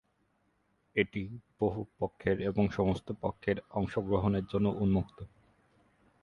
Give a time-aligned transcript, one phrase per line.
[0.95, 1.23] এটি
[1.59, 5.17] বহু পক্ষের এবং সমস্ত পক্ষের অংশগ্রহণের জন্য উন্মুক্ত।